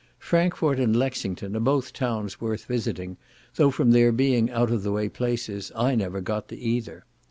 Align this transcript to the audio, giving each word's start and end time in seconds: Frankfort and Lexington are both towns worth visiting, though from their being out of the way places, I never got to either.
Frankfort 0.17 0.79
and 0.79 0.95
Lexington 0.95 1.55
are 1.55 1.59
both 1.59 1.93
towns 1.93 2.41
worth 2.41 2.65
visiting, 2.65 3.17
though 3.53 3.69
from 3.69 3.91
their 3.91 4.11
being 4.11 4.49
out 4.49 4.71
of 4.71 4.81
the 4.81 4.91
way 4.91 5.07
places, 5.07 5.71
I 5.75 5.93
never 5.93 6.21
got 6.21 6.47
to 6.47 6.57
either. 6.57 7.05